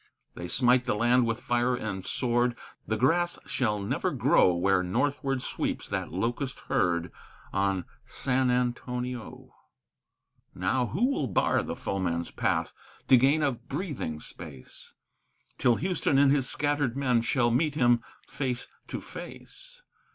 [0.33, 2.57] They smite the land with fire and sword;
[2.87, 7.11] the grass shall never grow Where northward sweeps that locust herd
[7.53, 9.53] on San Antonio!
[10.55, 12.73] Now who will bar the foeman's path,
[13.09, 14.95] to gain a breathing space,
[15.59, 19.83] Till Houston and his scattered men shall meet him face to face?